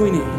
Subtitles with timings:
[0.00, 0.29] queenie.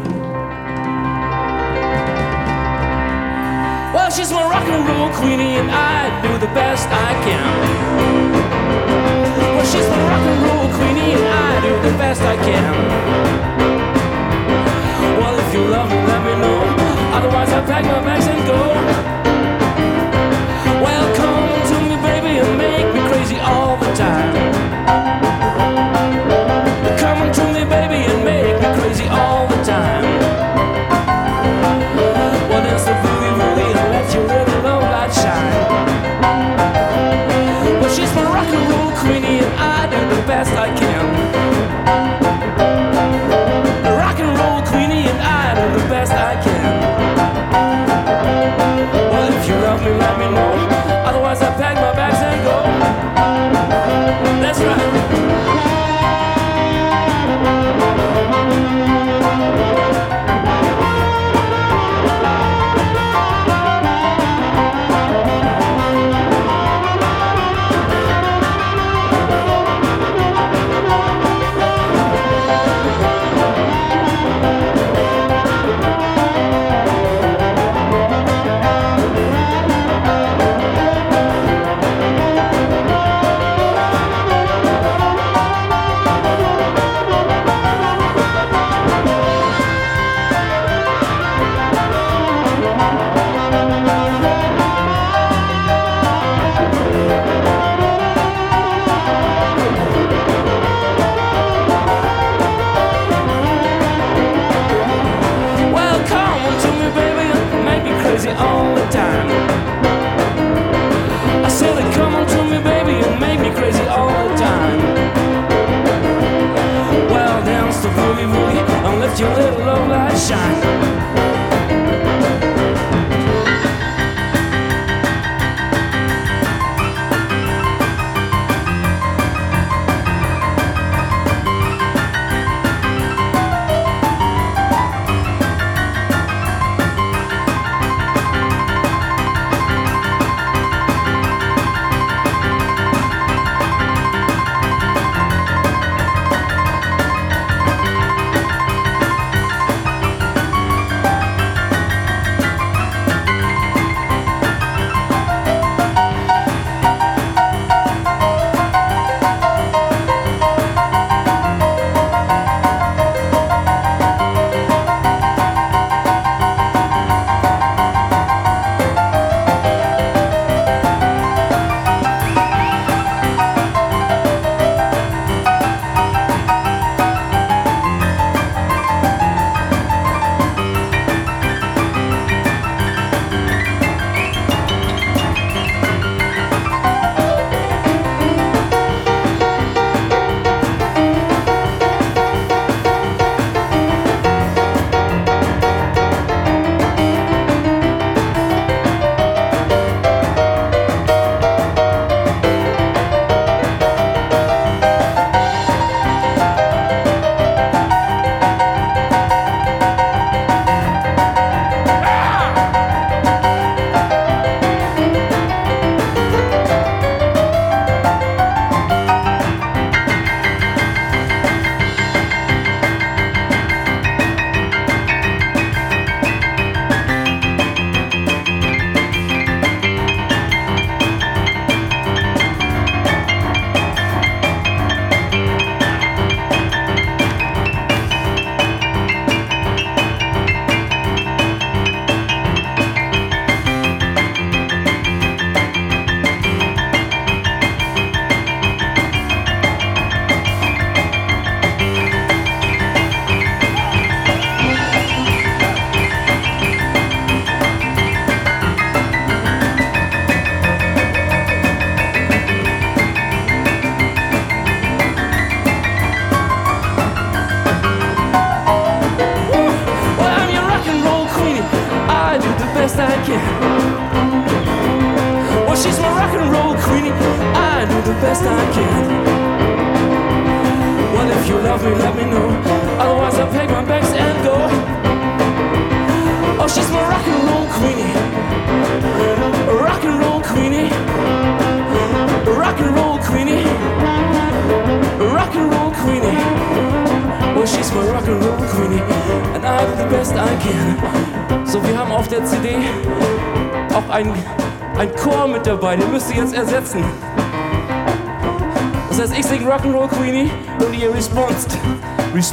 [119.22, 120.91] your little low light shine.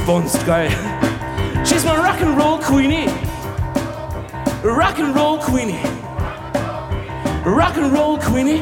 [0.09, 0.71] Responst, geil.
[1.63, 3.05] She's my Rock'n'Roll Queenie.
[4.63, 5.77] Rock'n'Roll Queenie.
[7.45, 8.61] Rock'n'Roll Queenie.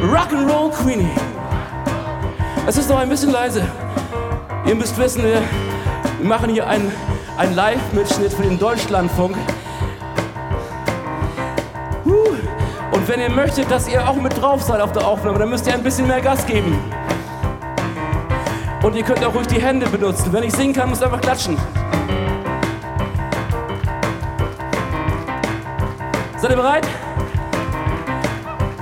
[0.00, 1.14] Rock'n'Roll Queenie.
[2.66, 3.64] Es ist noch ein bisschen leise.
[4.66, 5.40] Ihr müsst wissen, wir,
[6.20, 6.90] machen hier einen,
[7.38, 9.36] einen Live-Mitschnitt für den Deutschlandfunk.
[12.04, 15.64] Und wenn ihr möchtet, dass ihr auch mit drauf seid auf der Aufnahme, dann müsst
[15.68, 16.76] ihr ein bisschen mehr Gas geben.
[18.86, 20.32] Und ihr könnt auch ruhig die Hände benutzen.
[20.32, 21.56] Wenn ich singen kann, ihr einfach klatschen.
[26.36, 26.86] Seid ihr bereit?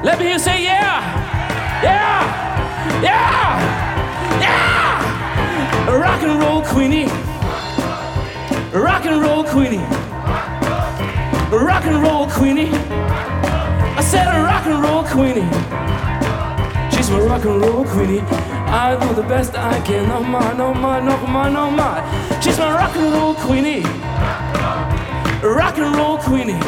[0.03, 1.01] Let me hear you say yeah!
[1.83, 2.23] Yeah!
[3.03, 3.59] Yeah!
[4.43, 5.97] Yeah!
[5.97, 7.09] Rock and roll queenie.
[8.75, 9.81] Rock and roll queenie.
[11.51, 12.69] Rock and roll queenie.
[13.97, 15.49] I said rock and roll queenie.
[16.95, 18.54] She's my rock and roll queenie.
[18.75, 20.11] I do the best I can.
[20.11, 22.43] Oh no more, oh no more, oh no more, no more.
[22.43, 23.83] She's my rock and roll queenie.
[25.45, 26.59] Rock and roll queenie.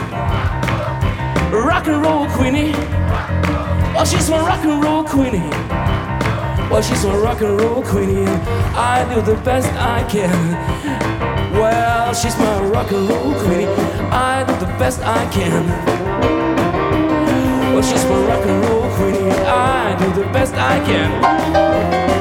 [1.51, 2.71] Rock and roll queenie.
[3.99, 5.51] Oh, she's my rock and roll queenie.
[6.71, 8.25] Well, she's my rock and roll queenie.
[8.77, 10.31] I do the best I can.
[11.55, 13.67] Well, she's my rock and roll queenie.
[14.13, 16.16] I do the best I can.
[17.87, 19.31] She's my rock and roll queenie.
[19.31, 22.16] I do the best I can.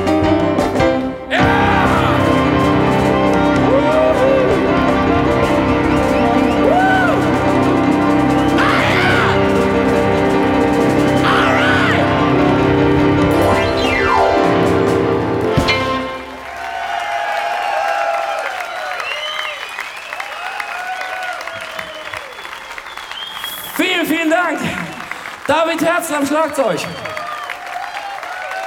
[26.15, 26.79] Am Schlagzeug.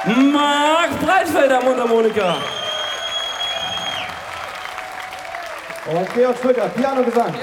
[0.05, 2.37] Marc Breitfeld am Mundharmonika.
[5.85, 7.33] Und Georg Schröcker, Piano Gesang.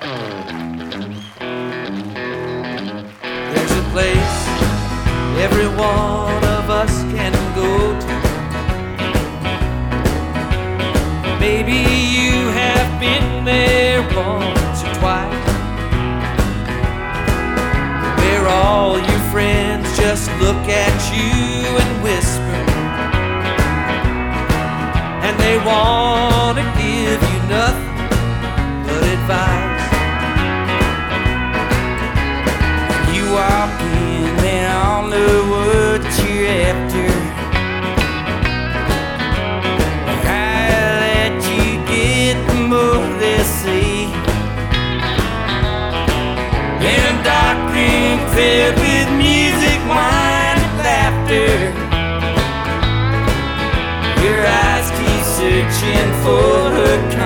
[0.00, 0.71] There's
[5.52, 8.14] every one of us can go to.
[11.38, 11.78] Maybe
[12.16, 15.46] you have been there once or twice.
[18.20, 22.60] Where all your friends just look at you and whisper.
[25.26, 26.51] And they want
[35.02, 37.08] all know what you're after.
[40.26, 42.38] Higher that you get,
[42.70, 43.02] more
[43.44, 44.04] see.
[46.90, 51.54] In a dark room filled with music, wine, and laughter.
[54.24, 57.21] Your eyes keep searching for her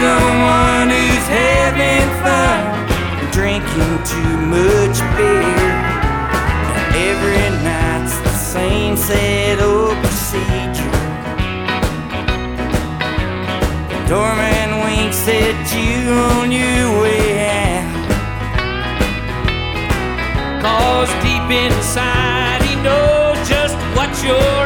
[0.00, 0.20] the
[0.60, 2.62] one who's having fun
[3.32, 5.76] drinking too much beer?
[6.76, 10.96] And every night's the same sad old procedure.
[13.90, 18.06] The doorman winks at you on your way out.
[20.62, 24.65] Cause deep inside he knows just what you're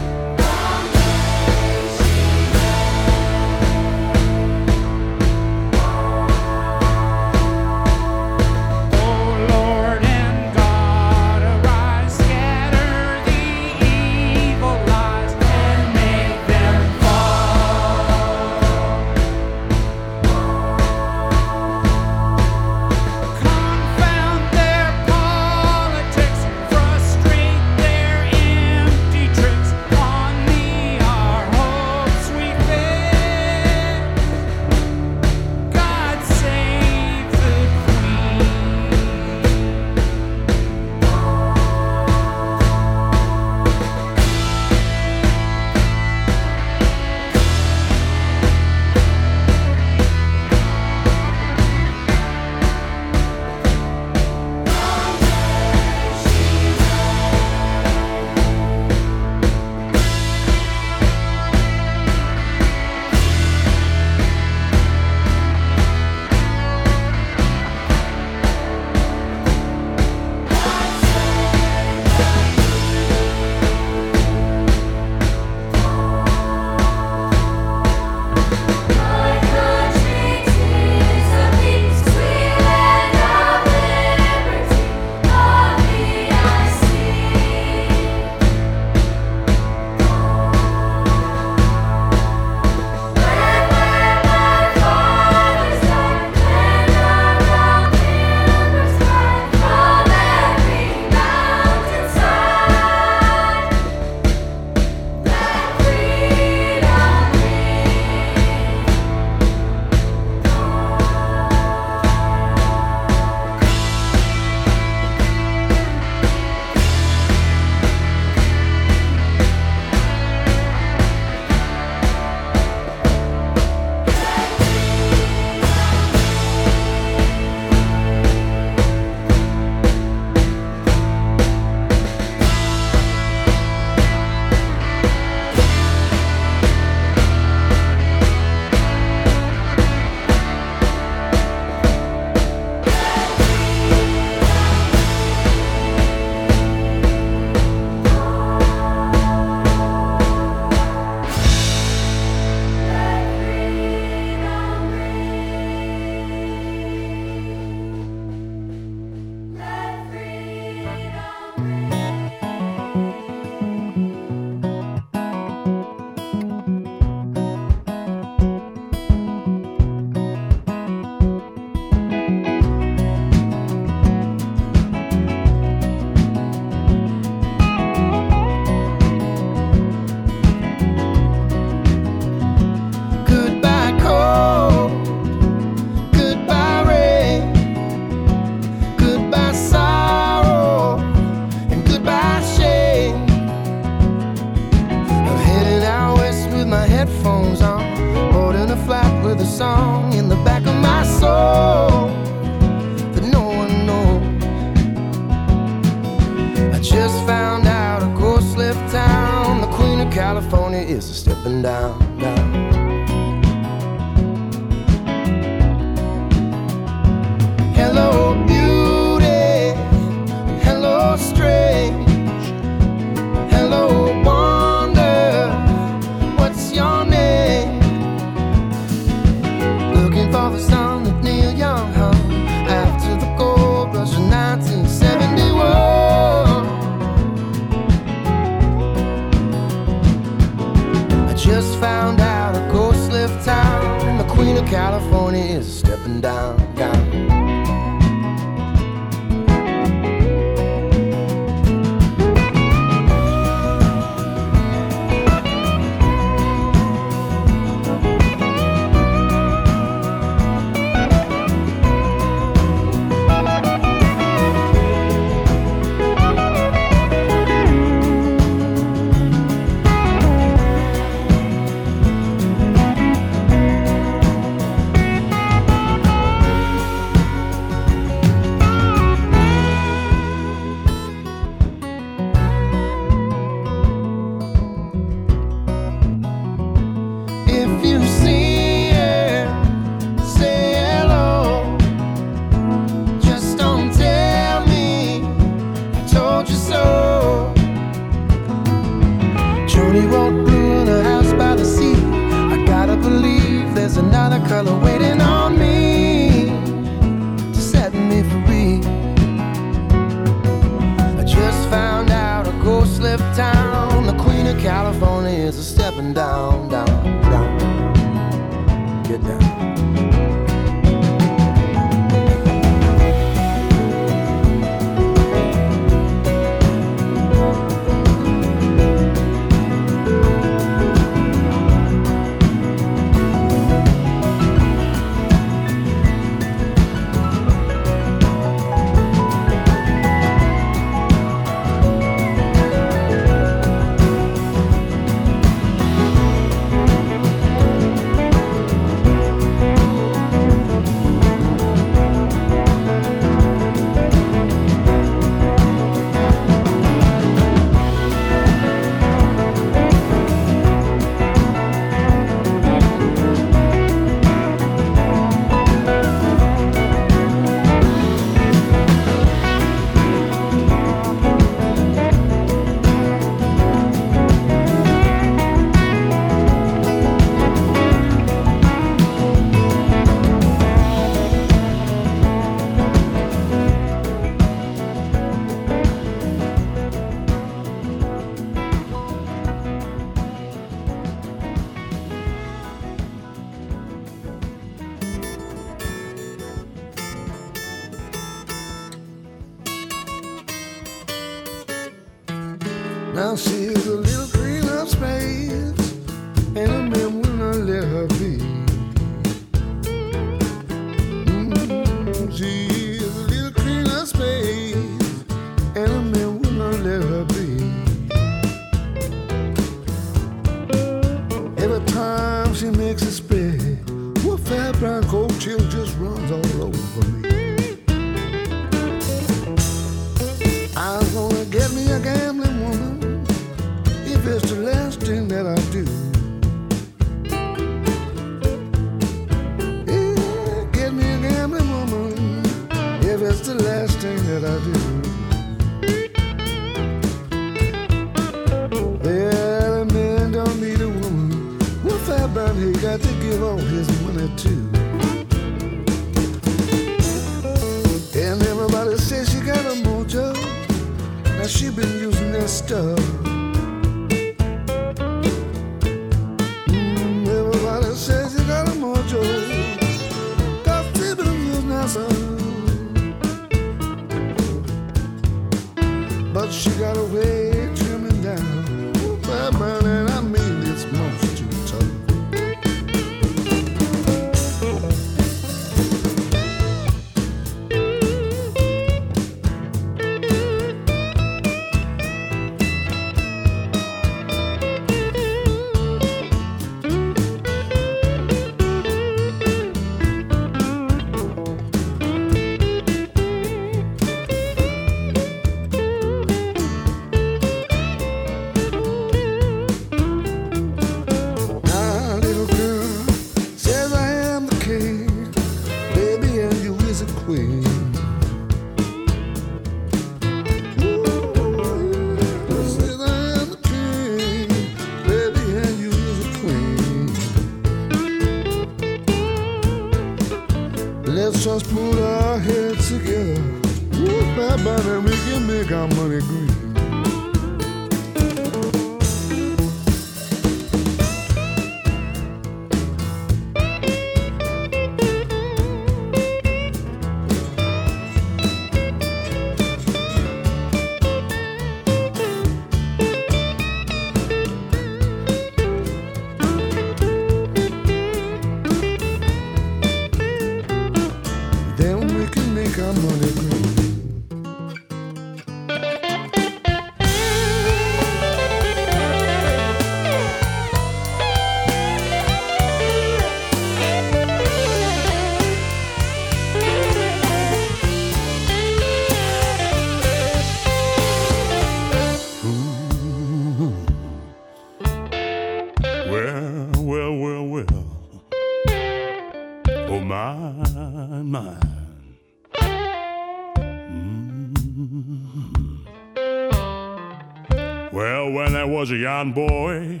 [599.28, 600.00] A young boy,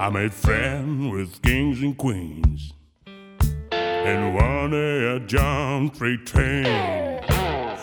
[0.00, 2.72] I made friends with kings and queens.
[3.72, 6.64] And one day I jumped freight train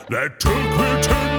[0.10, 1.36] that took me to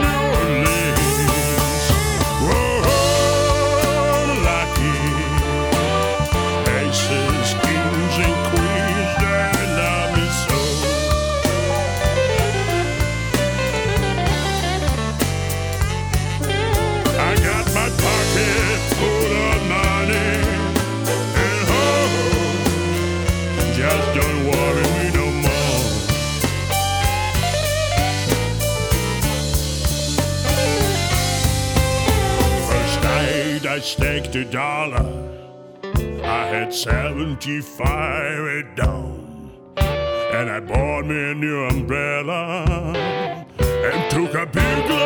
[33.89, 35.09] staked a dollar.
[36.23, 39.51] I had 75 it down.
[39.79, 42.65] And I bought me a new umbrella
[43.59, 44.98] and took a big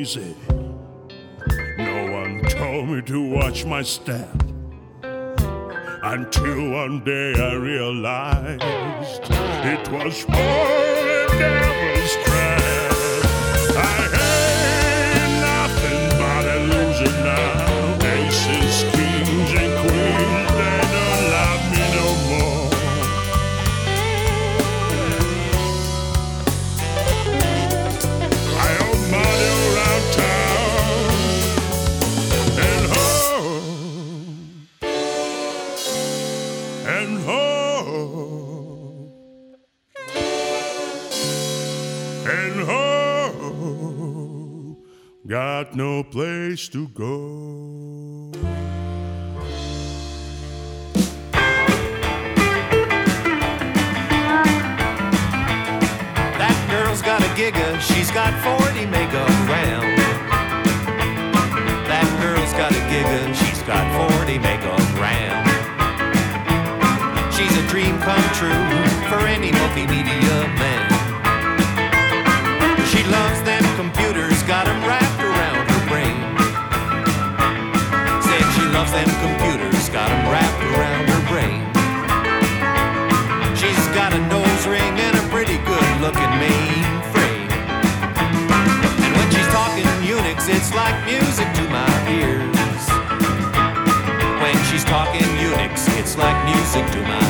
[0.00, 0.34] easy.
[1.76, 4.30] No one told me to watch my step.
[5.02, 8.62] Until one day I realized
[9.74, 12.14] it was all a devil's.
[13.76, 14.27] I
[45.64, 48.30] got no place to go.
[56.38, 59.98] That girl's got a giga, she's got 40 makeup round.
[61.90, 63.82] That girl's got a giga, she's got
[64.14, 65.42] 40 makeup round.
[67.34, 68.62] She's a dream come true
[69.10, 70.86] for any multimedia man.
[72.86, 73.47] She loves
[78.90, 81.60] Loves them computers, got 'em wrapped around her brain.
[83.54, 87.50] She's got a nose ring and a pretty good looking mainframe.
[89.04, 92.84] And when she's talking Unix, it's like music to my ears.
[94.42, 97.27] When she's talking Unix, it's like music to my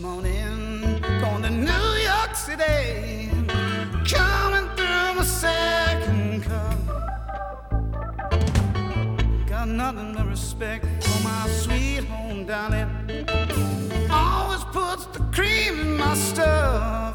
[0.00, 3.28] morning, going to New York City,
[4.08, 6.78] coming through my second cup.
[9.46, 12.88] Got nothing but respect for my sweet home, darling.
[14.10, 17.09] Always puts the cream in my stuff.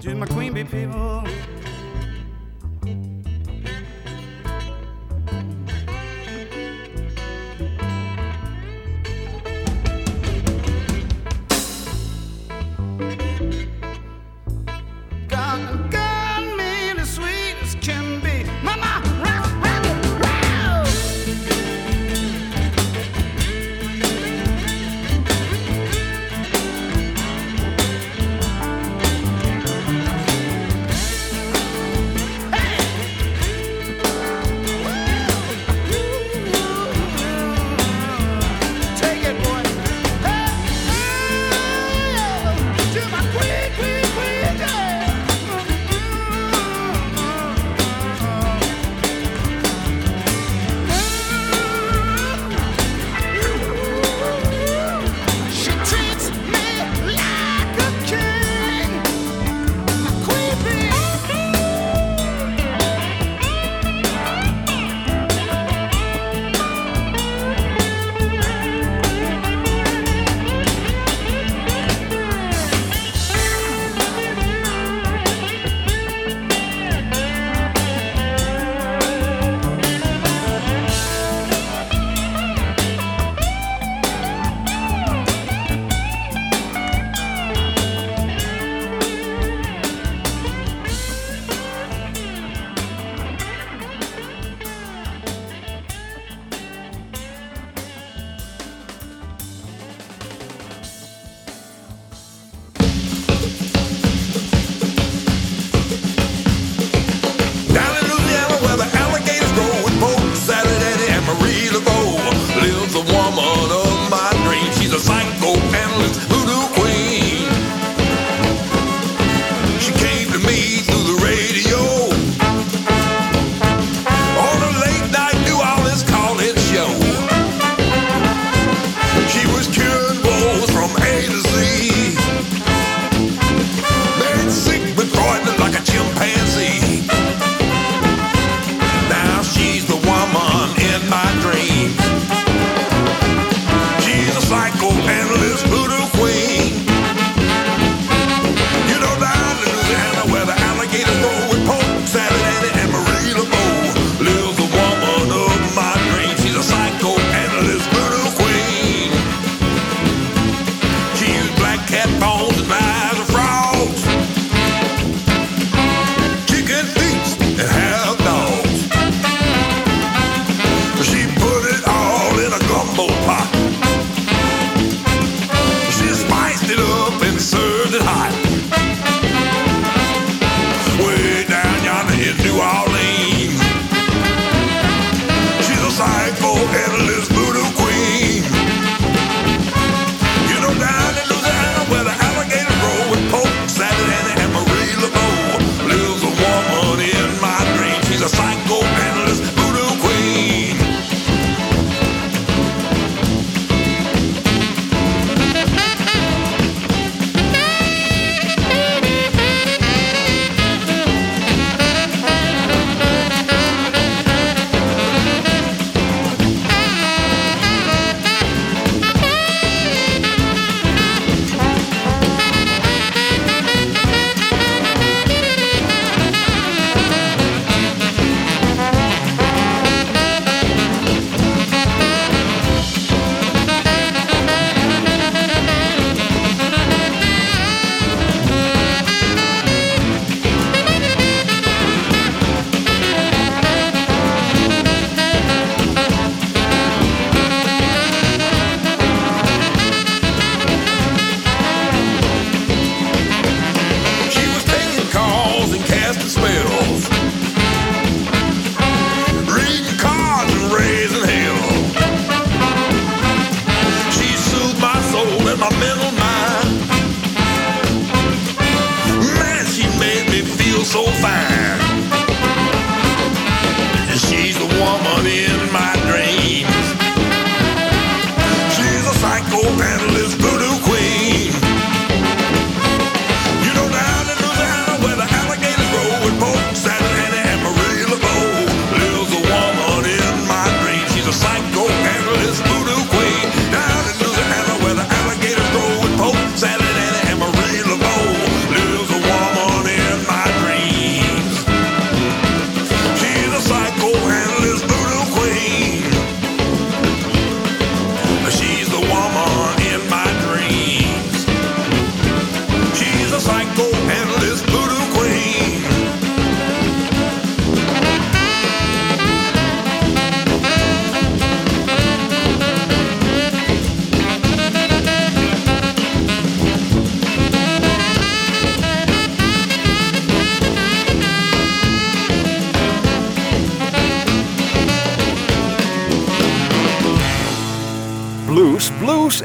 [0.00, 1.24] To my Queen Bee people.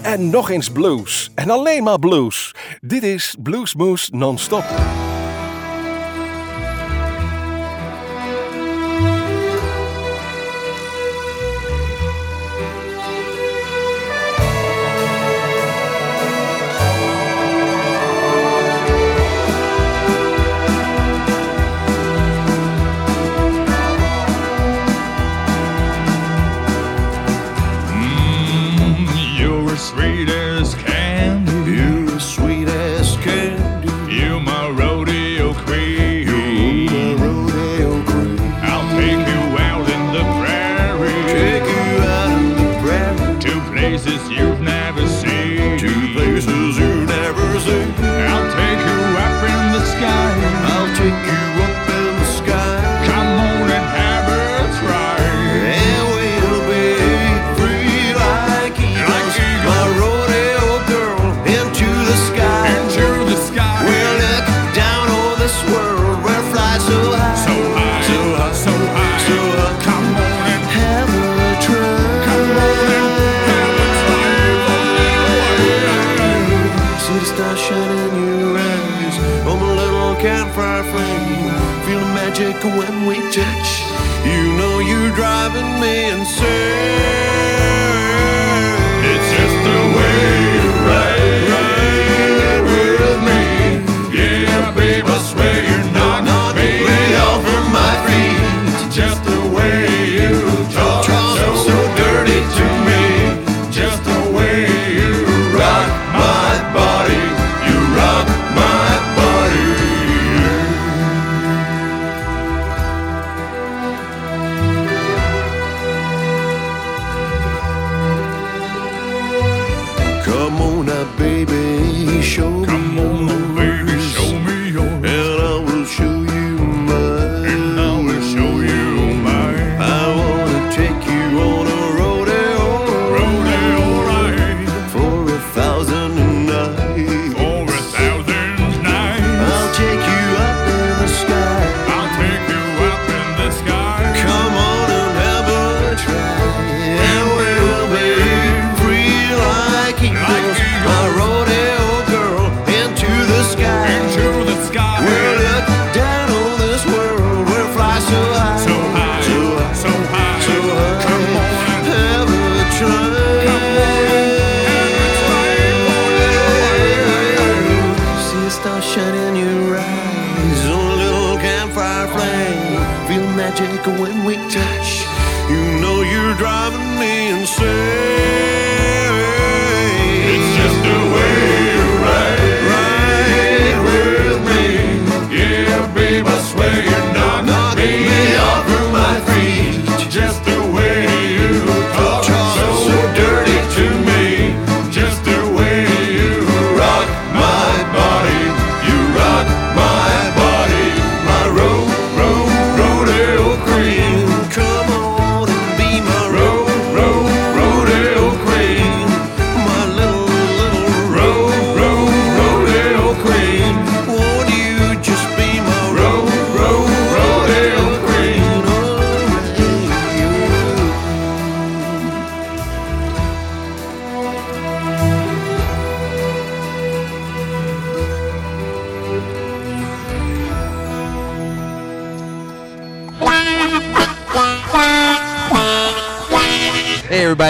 [0.03, 1.31] en nog eens blues.
[1.35, 2.55] En alleen maar blues.
[2.81, 4.63] Dit is Bluesmoose Non-Stop.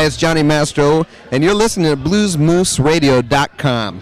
[0.06, 4.02] It's Johnny Mastro, and you're listening to BluesMooseRadio.com.